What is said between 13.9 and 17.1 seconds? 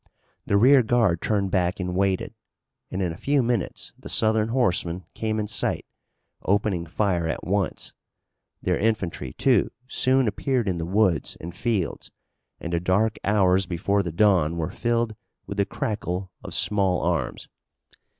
the dawn were filled with the crackle of small